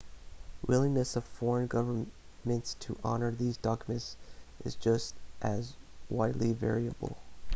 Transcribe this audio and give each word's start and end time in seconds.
willingness 0.65 1.15
of 1.15 1.23
foreign 1.23 1.67
governments 1.67 2.75
to 2.79 2.97
honour 3.05 3.29
these 3.29 3.55
documents 3.57 4.15
is 4.65 4.73
just 4.73 5.13
as 5.43 5.73
widely 6.09 6.53
variable 6.53 7.17